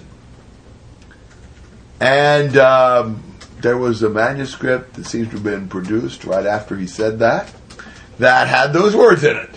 And 2.01 2.57
um, 2.57 3.23
there 3.61 3.79
was 3.79 4.03
a 4.03 4.11
manuscript 4.11 4.95
that 4.95 5.07
seems 5.07 5.29
to 5.29 5.35
have 5.35 5.45
been 5.45 5.69
produced 5.69 6.25
right 6.25 6.47
after 6.47 6.77
he 6.77 6.87
said 6.87 7.19
that 7.21 7.53
that 8.19 8.49
had 8.49 8.73
those 8.73 8.95
words 8.95 9.25
in 9.25 9.37
it. 9.37 9.51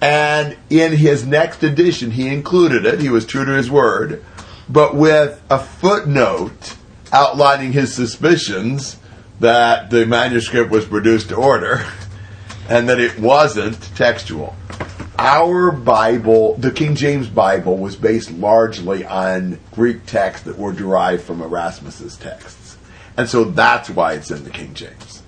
And 0.00 0.56
in 0.68 0.92
his 0.92 1.26
next 1.26 1.62
edition, 1.62 2.10
he 2.10 2.28
included 2.28 2.84
it. 2.84 3.00
He 3.00 3.08
was 3.08 3.24
true 3.24 3.44
to 3.44 3.52
his 3.52 3.70
word, 3.70 4.24
but 4.68 4.94
with 4.94 5.42
a 5.48 5.58
footnote 5.58 6.76
outlining 7.12 7.72
his 7.72 7.94
suspicions 7.94 8.98
that 9.40 9.90
the 9.90 10.06
manuscript 10.06 10.70
was 10.70 10.84
produced 10.84 11.28
to 11.30 11.36
order 11.36 11.84
and 12.68 12.88
that 12.88 13.00
it 13.00 13.18
wasn't 13.18 13.80
textual. 13.94 14.54
Our 15.18 15.70
Bible, 15.70 16.56
the 16.56 16.70
King 16.70 16.94
James 16.94 17.28
Bible, 17.28 17.78
was 17.78 17.96
based 17.96 18.30
largely 18.32 19.04
on 19.04 19.58
Greek 19.72 20.04
texts 20.04 20.44
that 20.44 20.58
were 20.58 20.72
derived 20.72 21.22
from 21.22 21.40
Erasmus's 21.40 22.16
texts. 22.16 22.76
And 23.16 23.26
so 23.28 23.44
that's 23.44 23.88
why 23.88 24.12
it's 24.12 24.30
in 24.30 24.44
the 24.44 24.50
King 24.50 24.74
James. 24.74 25.22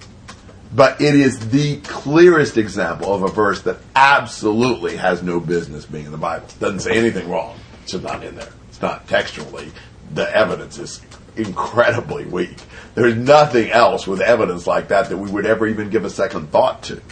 But 0.74 1.00
it 1.00 1.14
is 1.14 1.50
the 1.50 1.80
clearest 1.80 2.58
example 2.58 3.14
of 3.14 3.22
a 3.22 3.28
verse 3.28 3.62
that 3.62 3.78
absolutely 3.96 4.96
has 4.96 5.22
no 5.22 5.40
business 5.40 5.86
being 5.86 6.06
in 6.06 6.12
the 6.12 6.18
Bible. 6.18 6.46
It 6.46 6.60
doesn't 6.60 6.80
say 6.80 6.96
anything 6.98 7.28
wrong. 7.30 7.58
It's 7.82 7.92
just 7.92 8.04
not 8.04 8.22
in 8.22 8.36
there. 8.36 8.52
It's 8.68 8.82
not 8.82 9.08
textually. 9.08 9.72
The 10.12 10.30
evidence 10.36 10.78
is 10.78 11.00
incredibly 11.36 12.26
weak. 12.26 12.58
There's 12.94 13.16
nothing 13.16 13.70
else 13.70 14.06
with 14.06 14.20
evidence 14.20 14.66
like 14.66 14.88
that 14.88 15.08
that 15.08 15.16
we 15.16 15.30
would 15.30 15.46
ever 15.46 15.66
even 15.66 15.88
give 15.88 16.04
a 16.04 16.10
second 16.10 16.50
thought 16.50 16.82
to. 16.84 16.94
You 16.94 17.02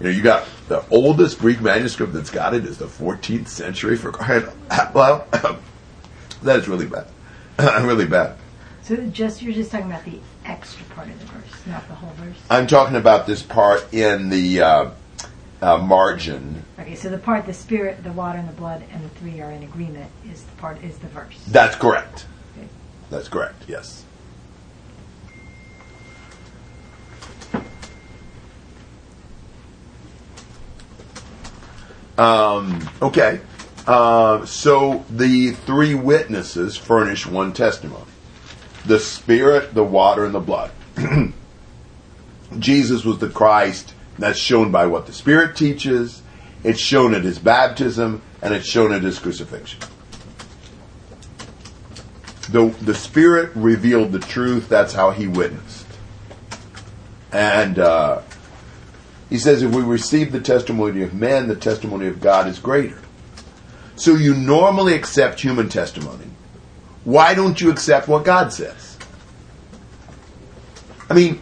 know, 0.00 0.10
you 0.10 0.22
got 0.22 0.46
the 0.68 0.84
oldest 0.90 1.38
Greek 1.38 1.60
manuscript 1.60 2.12
that's 2.12 2.30
got 2.30 2.54
it 2.54 2.64
is 2.64 2.78
the 2.78 2.86
14th 2.86 3.48
century 3.48 3.96
for. 3.96 4.12
Well, 4.94 5.26
that 6.42 6.60
is 6.60 6.68
really 6.68 6.86
bad. 6.86 7.06
really 7.84 8.06
bad. 8.06 8.36
So 8.82 8.96
just 9.08 9.42
you're 9.42 9.52
just 9.52 9.70
talking 9.70 9.86
about 9.86 10.04
the 10.04 10.18
extra 10.48 10.84
part 10.86 11.08
of 11.08 11.18
the 11.20 11.26
verse, 11.26 11.66
not 11.66 11.86
the 11.88 11.94
whole 11.94 12.12
verse. 12.14 12.36
I'm 12.50 12.66
talking 12.66 12.96
about 12.96 13.26
this 13.26 13.42
part 13.42 13.92
in 13.92 14.30
the 14.30 14.62
uh, 14.62 14.90
uh, 15.60 15.78
margin. 15.78 16.64
Okay, 16.78 16.94
so 16.94 17.10
the 17.10 17.18
part 17.18 17.46
the 17.46 17.54
spirit, 17.54 18.02
the 18.02 18.12
water, 18.12 18.38
and 18.38 18.48
the 18.48 18.52
blood, 18.54 18.82
and 18.90 19.04
the 19.04 19.08
three 19.10 19.40
are 19.40 19.50
in 19.50 19.62
agreement 19.62 20.10
is 20.30 20.42
the 20.42 20.56
part 20.56 20.82
is 20.82 20.98
the 20.98 21.08
verse. 21.08 21.38
That's 21.48 21.76
correct. 21.76 22.26
Okay. 22.56 22.66
That's 23.10 23.28
correct. 23.28 23.64
Yes. 23.68 24.04
Um, 32.16 32.88
okay. 33.00 33.40
Uh, 33.86 34.44
so 34.44 35.04
the 35.08 35.52
three 35.52 35.94
witnesses 35.94 36.76
furnish 36.76 37.26
one 37.26 37.52
testimony 37.52 38.04
the 38.88 38.98
Spirit, 38.98 39.74
the 39.74 39.84
water, 39.84 40.24
and 40.24 40.34
the 40.34 40.40
blood. 40.40 40.70
Jesus 42.58 43.04
was 43.04 43.18
the 43.18 43.28
Christ. 43.28 43.94
That's 44.18 44.38
shown 44.38 44.72
by 44.72 44.86
what 44.86 45.06
the 45.06 45.12
Spirit 45.12 45.54
teaches, 45.54 46.22
it's 46.64 46.80
shown 46.80 47.14
at 47.14 47.22
his 47.22 47.38
baptism, 47.38 48.20
and 48.42 48.52
it's 48.52 48.66
shown 48.66 48.92
at 48.92 49.02
his 49.02 49.20
crucifixion. 49.20 49.78
The, 52.50 52.66
the 52.80 52.94
Spirit 52.94 53.52
revealed 53.54 54.10
the 54.10 54.18
truth, 54.18 54.68
that's 54.68 54.94
how 54.94 55.10
he 55.10 55.28
witnessed. 55.28 55.86
And 57.30 57.78
uh, 57.78 58.22
he 59.28 59.38
says, 59.38 59.62
if 59.62 59.72
we 59.72 59.82
receive 59.82 60.32
the 60.32 60.40
testimony 60.40 61.02
of 61.02 61.14
men, 61.14 61.46
the 61.46 61.54
testimony 61.54 62.08
of 62.08 62.20
God 62.20 62.48
is 62.48 62.58
greater. 62.58 62.98
So 63.96 64.14
you 64.14 64.34
normally 64.34 64.94
accept 64.94 65.40
human 65.40 65.68
testimony. 65.68 66.24
Why 67.08 67.32
don't 67.32 67.58
you 67.58 67.70
accept 67.70 68.06
what 68.06 68.22
God 68.26 68.52
says? 68.52 68.98
I 71.08 71.14
mean, 71.14 71.36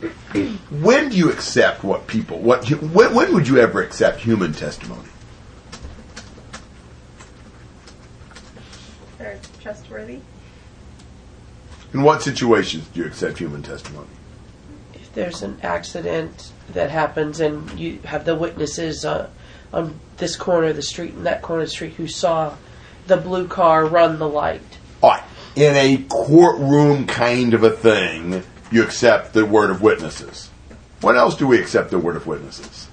when 0.70 1.08
do 1.08 1.16
you 1.16 1.32
accept 1.32 1.82
what 1.82 2.06
people, 2.06 2.38
what, 2.38 2.70
when, 2.70 3.12
when 3.12 3.34
would 3.34 3.48
you 3.48 3.58
ever 3.58 3.82
accept 3.82 4.20
human 4.20 4.52
testimony? 4.52 5.08
They're 9.18 9.40
trustworthy. 9.60 10.20
In 11.92 12.02
what 12.02 12.22
situations 12.22 12.86
do 12.94 13.00
you 13.00 13.06
accept 13.06 13.38
human 13.38 13.64
testimony? 13.64 14.06
if 14.94 15.12
there's 15.14 15.42
an 15.42 15.58
accident 15.64 16.52
that 16.74 16.92
happens 16.92 17.40
and 17.40 17.76
you 17.76 17.98
have 18.04 18.24
the 18.24 18.36
witnesses 18.36 19.04
uh, 19.04 19.28
on 19.72 19.98
this 20.18 20.36
corner 20.36 20.68
of 20.68 20.76
the 20.76 20.82
street 20.82 21.14
and 21.14 21.26
that 21.26 21.42
corner 21.42 21.62
of 21.62 21.66
the 21.66 21.72
street 21.72 21.94
who 21.94 22.06
saw 22.06 22.54
the 23.08 23.16
blue 23.16 23.48
car 23.48 23.84
run 23.84 24.20
the 24.20 24.28
light. 24.28 24.78
In 25.56 25.74
a 25.74 26.04
courtroom 26.08 27.06
kind 27.06 27.54
of 27.54 27.64
a 27.64 27.70
thing, 27.70 28.42
you 28.70 28.82
accept 28.82 29.32
the 29.32 29.46
word 29.46 29.70
of 29.70 29.80
witnesses. 29.80 30.50
When 31.00 31.16
else 31.16 31.34
do 31.36 31.46
we 31.46 31.58
accept 31.58 31.90
the 31.90 31.98
word 31.98 32.16
of 32.16 32.26
witnesses? 32.26 32.88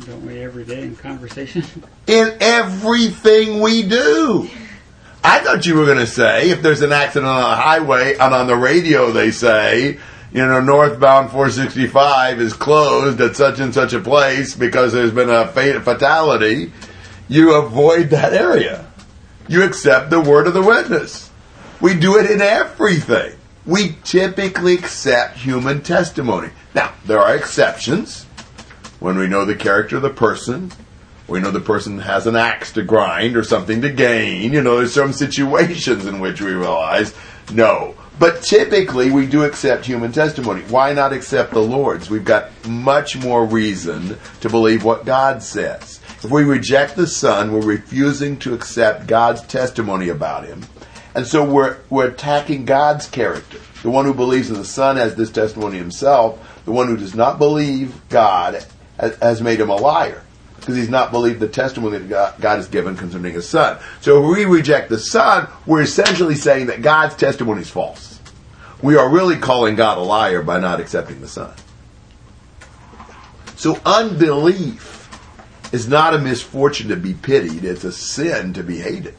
Don't 0.00 0.26
we 0.26 0.40
every 0.40 0.64
day 0.64 0.82
in 0.82 0.96
conversation? 0.96 1.64
In 2.08 2.36
everything 2.40 3.60
we 3.60 3.84
do. 3.84 4.50
I 5.22 5.38
thought 5.38 5.64
you 5.66 5.76
were 5.76 5.86
going 5.86 5.98
to 5.98 6.06
say 6.06 6.50
if 6.50 6.62
there's 6.62 6.82
an 6.82 6.92
accident 6.92 7.30
on 7.30 7.48
the 7.48 7.56
highway 7.56 8.16
and 8.16 8.34
on 8.34 8.46
the 8.46 8.56
radio 8.56 9.12
they 9.12 9.30
say, 9.30 9.98
you 10.32 10.44
know, 10.44 10.60
northbound 10.60 11.30
465 11.30 12.40
is 12.40 12.52
closed 12.52 13.20
at 13.20 13.36
such 13.36 13.60
and 13.60 13.72
such 13.72 13.92
a 13.92 14.00
place 14.00 14.54
because 14.54 14.92
there's 14.92 15.12
been 15.12 15.30
a 15.30 15.46
fatality, 15.46 16.72
you 17.28 17.54
avoid 17.54 18.10
that 18.10 18.32
area. 18.32 18.83
You 19.48 19.62
accept 19.62 20.10
the 20.10 20.20
word 20.20 20.46
of 20.46 20.54
the 20.54 20.62
witness. 20.62 21.30
We 21.80 21.94
do 21.94 22.18
it 22.18 22.30
in 22.30 22.40
everything. 22.40 23.36
We 23.66 23.96
typically 24.04 24.74
accept 24.74 25.38
human 25.38 25.82
testimony. 25.82 26.50
Now, 26.74 26.92
there 27.04 27.20
are 27.20 27.36
exceptions. 27.36 28.24
When 29.00 29.18
we 29.18 29.26
know 29.26 29.44
the 29.44 29.54
character 29.54 29.96
of 29.96 30.02
the 30.02 30.10
person, 30.10 30.72
we 31.28 31.40
know 31.40 31.50
the 31.50 31.60
person 31.60 31.98
has 31.98 32.26
an 32.26 32.36
axe 32.36 32.72
to 32.72 32.82
grind 32.82 33.36
or 33.36 33.44
something 33.44 33.82
to 33.82 33.90
gain. 33.90 34.52
You 34.52 34.62
know, 34.62 34.78
there's 34.78 34.94
some 34.94 35.12
situations 35.12 36.06
in 36.06 36.20
which 36.20 36.40
we 36.40 36.52
realize, 36.52 37.14
no. 37.52 37.94
But 38.18 38.42
typically, 38.42 39.10
we 39.10 39.26
do 39.26 39.44
accept 39.44 39.86
human 39.86 40.12
testimony. 40.12 40.62
Why 40.62 40.92
not 40.92 41.12
accept 41.12 41.52
the 41.52 41.60
Lord's? 41.60 42.08
We've 42.08 42.24
got 42.24 42.50
much 42.66 43.16
more 43.16 43.44
reason 43.44 44.18
to 44.40 44.48
believe 44.48 44.84
what 44.84 45.04
God 45.04 45.42
says. 45.42 46.00
If 46.24 46.30
we 46.30 46.42
reject 46.42 46.96
the 46.96 47.06
Son, 47.06 47.52
we're 47.52 47.60
refusing 47.60 48.38
to 48.38 48.54
accept 48.54 49.06
God's 49.06 49.42
testimony 49.42 50.08
about 50.08 50.46
Him. 50.46 50.64
And 51.14 51.26
so 51.26 51.44
we're, 51.44 51.76
we're 51.90 52.08
attacking 52.08 52.64
God's 52.64 53.06
character. 53.06 53.58
The 53.82 53.90
one 53.90 54.06
who 54.06 54.14
believes 54.14 54.48
in 54.48 54.56
the 54.56 54.64
Son 54.64 54.96
has 54.96 55.14
this 55.14 55.30
testimony 55.30 55.76
himself. 55.76 56.62
The 56.64 56.72
one 56.72 56.88
who 56.88 56.96
does 56.96 57.14
not 57.14 57.38
believe 57.38 58.00
God 58.08 58.64
has, 58.98 59.42
made 59.42 59.60
him 59.60 59.68
a 59.68 59.76
liar 59.76 60.22
because 60.56 60.76
he's 60.76 60.88
not 60.88 61.10
believed 61.10 61.40
the 61.40 61.48
testimony 61.48 61.98
that 61.98 62.08
God, 62.08 62.34
God 62.40 62.56
has 62.56 62.68
given 62.68 62.96
concerning 62.96 63.34
his 63.34 63.46
Son. 63.46 63.78
So 64.00 64.24
if 64.24 64.38
we 64.38 64.46
reject 64.46 64.88
the 64.88 64.98
Son, 64.98 65.46
we're 65.66 65.82
essentially 65.82 66.36
saying 66.36 66.68
that 66.68 66.80
God's 66.80 67.16
testimony 67.16 67.60
is 67.60 67.70
false. 67.70 68.18
We 68.80 68.96
are 68.96 69.10
really 69.10 69.36
calling 69.36 69.76
God 69.76 69.98
a 69.98 70.00
liar 70.00 70.42
by 70.42 70.58
not 70.58 70.80
accepting 70.80 71.20
the 71.20 71.28
Son. 71.28 71.52
So 73.56 73.78
unbelief 73.84 75.03
is 75.72 75.88
not 75.88 76.14
a 76.14 76.18
misfortune 76.18 76.88
to 76.88 76.96
be 76.96 77.14
pitied, 77.14 77.64
it's 77.64 77.84
a 77.84 77.92
sin 77.92 78.52
to 78.54 78.62
be 78.62 78.78
hated. 78.78 79.14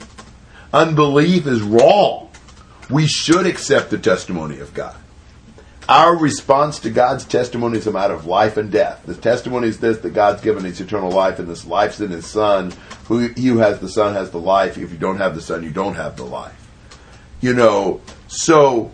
Unbelief 0.73 1.47
is 1.47 1.61
wrong. 1.61 2.29
We 2.89 3.07
should 3.07 3.45
accept 3.45 3.89
the 3.89 3.97
testimony 3.97 4.59
of 4.59 4.73
God. 4.73 4.95
Our 5.87 6.17
response 6.17 6.79
to 6.79 6.89
God's 6.89 7.25
testimony 7.25 7.77
is 7.77 7.85
a 7.85 7.91
matter 7.91 8.15
of 8.15 8.25
life 8.25 8.57
and 8.57 8.71
death. 8.71 9.03
The 9.05 9.13
testimony 9.13 9.67
is 9.67 9.79
this, 9.79 9.99
that 9.99 10.13
God's 10.15 10.41
given 10.41 10.65
us 10.65 10.79
eternal 10.79 11.11
life, 11.11 11.37
and 11.37 11.47
this 11.47 11.65
life's 11.65 12.01
in 12.01 12.09
His 12.09 12.25
Son. 12.25 12.73
Who, 13.07 13.27
he 13.27 13.47
who 13.47 13.59
has 13.59 13.79
the 13.79 13.89
Son 13.89 14.13
has 14.15 14.31
the 14.31 14.39
life. 14.39 14.77
If 14.77 14.91
you 14.91 14.97
don't 14.97 15.17
have 15.17 15.35
the 15.35 15.41
Son, 15.41 15.63
you 15.63 15.69
don't 15.69 15.93
have 15.93 16.17
the 16.17 16.23
life. 16.23 16.59
You 17.39 17.53
know, 17.53 18.01
so 18.27 18.91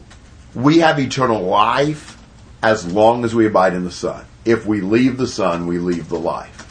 we 0.54 0.80
have 0.80 1.00
eternal 1.00 1.42
life 1.42 2.22
as 2.62 2.92
long 2.92 3.24
as 3.24 3.34
we 3.34 3.48
abide 3.48 3.74
in 3.74 3.86
the 3.86 3.92
Son. 3.92 4.26
If 4.44 4.66
we 4.66 4.82
leave 4.82 5.18
the 5.18 5.28
Son, 5.28 5.68
we 5.68 5.80
leave 5.80 6.10
the 6.10 6.20
life. 6.20 6.71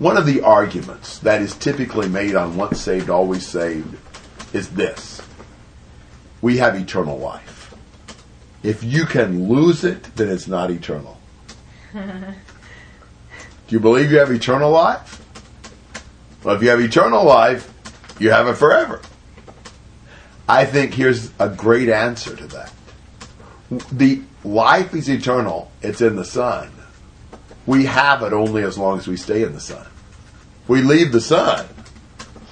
One 0.00 0.16
of 0.16 0.24
the 0.24 0.40
arguments 0.40 1.18
that 1.18 1.42
is 1.42 1.54
typically 1.54 2.08
made 2.08 2.34
on 2.34 2.56
once 2.56 2.80
saved, 2.80 3.10
always 3.10 3.46
saved 3.46 3.98
is 4.54 4.70
this. 4.70 5.20
We 6.40 6.56
have 6.56 6.74
eternal 6.74 7.18
life. 7.18 7.74
If 8.62 8.82
you 8.82 9.04
can 9.04 9.50
lose 9.50 9.84
it, 9.84 10.04
then 10.16 10.30
it's 10.30 10.48
not 10.48 10.70
eternal. 10.70 11.20
Do 11.92 12.00
you 13.68 13.78
believe 13.78 14.10
you 14.10 14.18
have 14.20 14.30
eternal 14.30 14.70
life? 14.70 15.22
Well, 16.42 16.56
if 16.56 16.62
you 16.62 16.70
have 16.70 16.80
eternal 16.80 17.22
life, 17.22 17.70
you 18.18 18.30
have 18.30 18.48
it 18.48 18.54
forever. 18.54 19.02
I 20.48 20.64
think 20.64 20.94
here's 20.94 21.30
a 21.38 21.50
great 21.50 21.90
answer 21.90 22.34
to 22.34 22.46
that. 22.46 22.72
The 23.92 24.22
life 24.44 24.94
is 24.94 25.10
eternal. 25.10 25.70
It's 25.82 26.00
in 26.00 26.16
the 26.16 26.24
Son. 26.24 26.72
We 27.70 27.84
have 27.84 28.24
it 28.24 28.32
only 28.32 28.64
as 28.64 28.76
long 28.76 28.98
as 28.98 29.06
we 29.06 29.16
stay 29.16 29.44
in 29.44 29.52
the 29.52 29.60
Son. 29.60 29.86
We 30.66 30.82
leave 30.82 31.12
the 31.12 31.20
Son. 31.20 31.68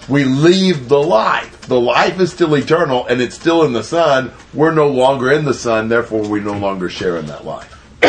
We 0.09 0.23
leave 0.23 0.89
the 0.89 1.03
life. 1.03 1.63
The 1.63 1.81
life 1.81 2.21
is 2.21 2.33
still 2.33 2.55
eternal 2.55 3.05
and 3.05 3.21
it's 3.21 3.35
still 3.35 3.65
in 3.65 3.73
the 3.73 3.83
Son. 3.83 4.31
We're 4.55 4.73
no 4.73 4.87
longer 4.87 5.33
in 5.33 5.45
the 5.45 5.55
Son, 5.55 5.89
therefore 5.89 6.29
we 6.29 6.39
no 6.39 6.57
longer 6.57 6.89
share 6.89 7.17
in 7.17 7.27
that 7.27 7.45
life. 7.45 7.75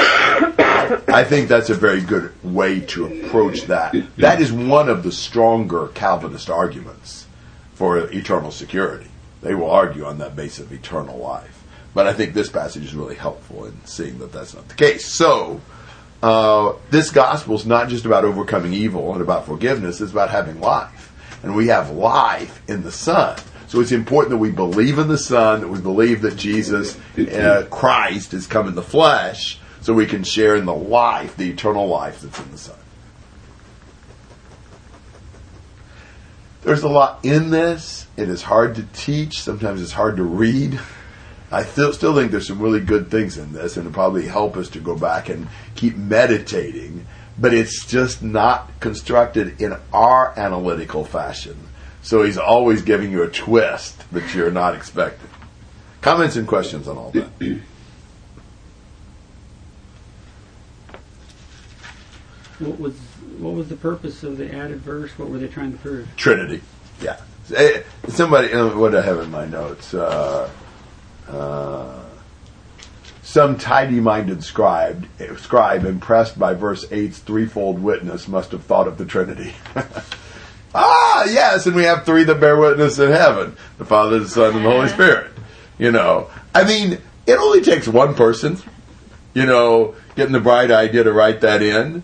I 1.10 1.24
think 1.24 1.50
that's 1.50 1.72
a 1.72 1.74
very 1.74 2.02
good 2.02 2.32
way 2.44 2.82
to 2.82 3.08
approach 3.08 3.64
that. 3.64 3.96
That 4.18 4.40
is 4.40 4.54
one 4.54 4.88
of 4.88 5.02
the 5.02 5.12
stronger 5.12 5.88
Calvinist 5.88 6.52
arguments 6.52 7.26
for 7.74 7.98
eternal 8.14 8.52
security. 8.52 9.10
They 9.42 9.56
will 9.56 9.72
argue 9.72 10.06
on 10.06 10.20
that 10.20 10.36
basis 10.36 10.60
of 10.60 10.72
eternal 10.72 11.18
life. 11.18 11.64
But 11.96 12.06
I 12.06 12.14
think 12.14 12.36
this 12.36 12.52
passage 12.52 12.86
is 12.86 12.94
really 12.94 13.16
helpful 13.16 13.66
in 13.66 13.84
seeing 13.86 14.20
that 14.20 14.32
that's 14.32 14.54
not 14.54 14.68
the 14.68 14.76
case. 14.76 15.12
So, 15.12 15.60
uh, 16.22 16.74
this 16.90 17.12
gospel 17.12 17.56
is 17.56 17.66
not 17.66 17.90
just 17.90 18.06
about 18.06 18.26
overcoming 18.26 18.74
evil 18.74 19.14
and 19.14 19.22
about 19.22 19.46
forgiveness, 19.46 20.02
it's 20.02 20.12
about 20.12 20.30
having 20.30 20.60
life. 20.60 21.12
And 21.44 21.56
we 21.56 21.68
have 21.68 21.92
life 21.92 22.62
in 22.70 22.84
the 22.84 22.92
Son. 22.92 23.40
So 23.68 23.80
it's 23.80 23.92
important 23.92 24.32
that 24.32 24.38
we 24.38 24.52
believe 24.52 24.98
in 24.98 25.08
the 25.08 25.18
Son, 25.18 25.62
that 25.62 25.68
we 25.68 25.80
believe 25.80 26.22
that 26.24 26.36
Jesus, 26.36 26.98
uh, 27.18 27.68
Christ, 27.70 28.32
has 28.34 28.48
come 28.48 28.68
in 28.68 28.76
the 28.76 28.82
flesh, 28.82 29.60
so 29.82 29.94
we 29.94 30.06
can 30.06 30.24
share 30.24 30.56
in 30.56 30.66
the 30.66 30.74
life, 30.74 31.38
the 31.38 31.50
eternal 31.50 31.88
life 31.88 32.22
that's 32.22 32.40
in 32.40 32.52
the 32.52 32.58
Son. 32.58 32.76
There's 36.64 36.84
a 36.84 36.90
lot 36.90 37.24
in 37.24 37.52
this. 37.52 38.08
It 38.18 38.28
is 38.28 38.42
hard 38.42 38.76
to 38.76 38.84
teach. 38.94 39.42
Sometimes 39.42 39.82
it's 39.82 39.94
hard 39.94 40.18
to 40.18 40.24
read. 40.24 40.80
I 41.52 41.64
still, 41.64 41.94
still 41.94 42.16
think 42.16 42.32
there's 42.32 42.48
some 42.48 42.60
really 42.62 42.80
good 42.80 43.10
things 43.10 43.38
in 43.38 43.54
this, 43.54 43.76
and 43.76 43.86
it'll 43.86 43.96
probably 43.96 44.28
help 44.28 44.56
us 44.56 44.70
to 44.70 44.80
go 44.80 44.96
back 44.96 45.30
and 45.30 45.48
keep 45.76 45.96
meditating. 45.96 47.08
But 47.40 47.54
it's 47.54 47.86
just 47.86 48.22
not 48.22 48.80
constructed 48.80 49.62
in 49.62 49.76
our 49.94 50.38
analytical 50.38 51.06
fashion. 51.06 51.58
So 52.02 52.24
he's 52.24 52.38
always 52.38 52.82
giving 52.82 53.12
you 53.12 53.24
a 53.24 53.30
twist 53.30 54.10
that 54.12 54.36
you're 54.36 54.52
not 54.52 54.76
expecting. 54.76 55.30
Comments 56.02 56.36
and 56.36 56.48
questions 56.48 56.88
on 56.88 56.98
all 56.98 57.12
that? 57.12 57.30
What 62.60 62.80
was 62.80 62.94
what 63.40 63.54
was 63.54 63.70
the 63.70 63.76
purpose 63.76 64.24
of 64.24 64.38
the 64.38 64.54
added 64.54 64.82
verse? 64.82 65.18
What 65.18 65.30
were 65.30 65.38
they 65.38 65.48
trying 65.48 65.72
to 65.72 65.78
prove? 65.78 66.08
Trinity. 66.18 66.62
Yeah. 67.02 67.18
Somebody, 68.10 68.54
what 68.54 68.92
do 68.92 68.98
I 68.98 69.02
have 69.02 69.20
in 69.20 69.32
my 69.32 69.46
notes? 69.46 69.94
Uh, 69.94 70.50
uh, 71.30 72.00
some 73.22 73.58
tidy-minded 73.58 74.44
scribe, 74.44 75.08
scribe 75.38 75.86
impressed 75.86 76.40
by 76.40 76.56
verse 76.56 76.86
8's 76.86 77.20
threefold 77.20 77.82
witness 77.82 78.28
must 78.28 78.52
have 78.52 78.64
thought 78.64 78.88
of 78.88 78.98
the 78.98 79.06
Trinity. 79.06 79.54
ah, 80.74 81.26
yes, 81.26 81.68
and 81.68 81.76
we 81.76 81.84
have 81.84 82.06
three 82.06 82.24
that 82.24 82.40
bear 82.40 82.58
witness 82.58 82.98
in 82.98 83.12
heaven: 83.12 83.56
the 83.78 83.86
Father, 83.86 84.20
the 84.20 84.28
Son, 84.28 84.56
and 84.56 84.66
the 84.66 84.70
Holy 84.72 84.90
Spirit. 84.90 85.32
You 85.78 85.92
know, 85.92 86.30
I 86.56 86.64
mean, 86.64 86.98
it 87.28 87.38
only 87.38 87.62
takes 87.62 87.88
one 87.88 88.16
person, 88.16 88.58
you 89.36 89.46
know, 89.46 89.96
getting 90.16 90.34
the 90.34 90.40
bright 90.40 90.72
idea 90.72 91.04
to 91.04 91.14
write 91.14 91.42
that 91.42 91.62
in, 91.62 92.02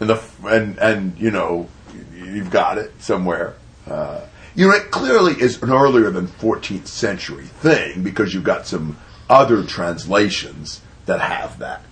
and 0.00 0.08
the 0.08 0.22
and 0.44 0.78
and 0.78 1.18
you 1.18 1.30
know, 1.30 1.68
you've 2.14 2.50
got 2.50 2.78
it 2.78 2.92
somewhere. 3.02 3.54
Uh, 3.86 4.22
you 4.54 4.68
know, 4.68 4.74
it 4.74 4.90
clearly 4.90 5.40
is 5.40 5.62
an 5.62 5.70
earlier 5.70 6.10
than 6.10 6.26
14th 6.26 6.86
century 6.86 7.44
thing 7.44 8.02
because 8.02 8.34
you've 8.34 8.44
got 8.44 8.66
some 8.66 8.98
other 9.28 9.64
translations 9.64 10.80
that 11.06 11.20
have 11.20 11.58
that, 11.58 11.84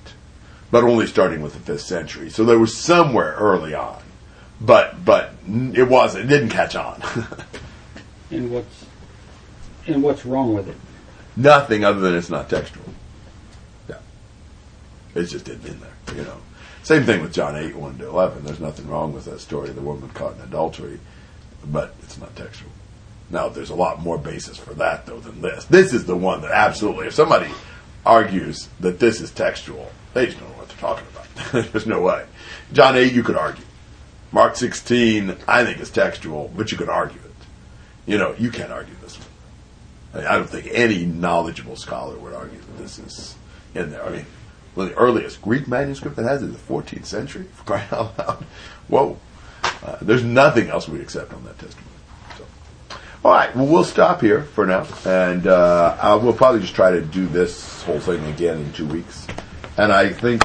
but 0.70 0.84
only 0.84 1.06
starting 1.06 1.42
with 1.42 1.64
the 1.64 1.72
5th 1.72 1.80
century. 1.80 2.30
So 2.30 2.44
there 2.44 2.58
was 2.58 2.76
somewhere 2.76 3.34
early 3.38 3.74
on, 3.74 4.02
but 4.60 5.04
but 5.04 5.32
it 5.48 5.88
wasn't. 5.88 6.24
It 6.24 6.28
didn't 6.28 6.50
catch 6.50 6.76
on. 6.76 7.02
And 8.30 8.50
what's 8.52 8.86
and 9.86 10.02
what's 10.02 10.24
wrong 10.24 10.54
with 10.54 10.68
it? 10.68 10.76
Nothing 11.36 11.84
other 11.84 12.00
than 12.00 12.14
it's 12.14 12.30
not 12.30 12.48
textual. 12.48 12.86
Yeah, 13.88 13.98
it 15.14 15.24
just 15.24 15.44
didn't 15.44 15.66
in 15.66 15.80
there. 15.80 16.16
You 16.16 16.22
know, 16.22 16.36
same 16.82 17.04
thing 17.04 17.22
with 17.22 17.32
John 17.32 17.56
8 17.56 17.74
1 17.74 17.98
to 17.98 18.06
11. 18.06 18.44
There's 18.44 18.60
nothing 18.60 18.86
wrong 18.86 19.12
with 19.12 19.24
that 19.24 19.40
story 19.40 19.70
of 19.70 19.74
the 19.74 19.80
woman 19.80 20.10
caught 20.10 20.36
in 20.36 20.42
adultery, 20.42 21.00
but 21.64 21.94
it's 22.02 22.18
not 22.18 22.34
textual. 22.36 22.70
Now, 23.30 23.48
there's 23.48 23.70
a 23.70 23.74
lot 23.74 24.00
more 24.00 24.18
basis 24.18 24.56
for 24.56 24.74
that, 24.74 25.06
though, 25.06 25.20
than 25.20 25.40
this. 25.40 25.64
This 25.66 25.92
is 25.92 26.04
the 26.04 26.16
one 26.16 26.42
that 26.42 26.50
absolutely, 26.50 27.06
if 27.06 27.14
somebody 27.14 27.50
argues 28.04 28.68
that 28.80 28.98
this 28.98 29.20
is 29.20 29.30
textual, 29.30 29.90
they 30.14 30.26
just 30.26 30.38
don't 30.38 30.48
know 30.50 30.56
what 30.56 30.68
they're 30.68 30.78
talking 30.78 31.06
about. 31.08 31.72
there's 31.72 31.86
no 31.86 32.00
way. 32.00 32.26
John 32.72 32.96
8, 32.96 33.12
you 33.12 33.22
could 33.22 33.36
argue. 33.36 33.64
Mark 34.32 34.56
16, 34.56 35.36
I 35.46 35.64
think 35.64 35.80
is 35.80 35.90
textual, 35.90 36.52
but 36.56 36.72
you 36.72 36.78
could 36.78 36.88
argue 36.88 37.20
it. 37.20 37.30
You 38.06 38.18
know, 38.18 38.34
you 38.38 38.50
can't 38.50 38.72
argue 38.72 38.94
this 39.00 39.18
one. 39.18 39.28
I, 40.12 40.18
mean, 40.18 40.26
I 40.26 40.32
don't 40.36 40.50
think 40.50 40.68
any 40.72 41.04
knowledgeable 41.04 41.76
scholar 41.76 42.16
would 42.18 42.34
argue 42.34 42.58
that 42.58 42.78
this 42.78 42.98
is 42.98 43.36
in 43.74 43.90
there. 43.90 44.04
I 44.04 44.10
mean, 44.10 44.26
well, 44.74 44.88
the 44.88 44.94
earliest 44.94 45.42
Greek 45.42 45.68
manuscript 45.68 46.16
that 46.16 46.24
has 46.24 46.42
it 46.42 46.50
is 46.50 46.56
the 46.56 46.72
14th 46.72 47.06
century, 47.06 47.46
for 47.52 47.64
crying 47.64 47.88
out 47.92 48.18
loud. 48.18 48.44
Whoa. 48.88 49.18
Uh, 49.84 49.96
there's 50.02 50.22
nothing 50.22 50.68
else 50.68 50.88
we 50.88 51.00
accept 51.00 51.32
on 51.32 51.44
that 51.44 51.58
testimony. 51.58 51.86
So. 52.36 52.46
All 53.24 53.32
right, 53.32 53.54
well, 53.56 53.66
we'll 53.66 53.84
stop 53.84 54.20
here 54.20 54.42
for 54.42 54.66
now, 54.66 54.86
and 55.04 55.46
uh, 55.46 56.18
we'll 56.22 56.32
probably 56.32 56.60
just 56.60 56.74
try 56.74 56.90
to 56.90 57.00
do 57.00 57.26
this 57.26 57.82
whole 57.82 58.00
thing 58.00 58.24
again 58.26 58.58
in 58.58 58.72
two 58.72 58.86
weeks. 58.86 59.26
And 59.76 59.92
I 59.92 60.10
think. 60.10 60.42